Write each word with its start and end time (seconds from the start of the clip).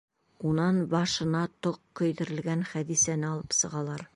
Унан 0.51 0.79
башына 0.93 1.41
тоҡ 1.67 1.77
кейҙерелгән 2.01 2.65
Хәҙисәне 2.73 3.31
алып 3.35 3.59
сығалар. 3.63 4.09